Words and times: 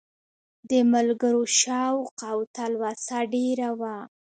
د 0.69 0.71
ملګرو 0.93 1.43
شوق 1.59 2.07
او 2.29 2.37
تلوسه 2.55 3.19
ډېره 3.33 3.69
وه. 3.79 3.95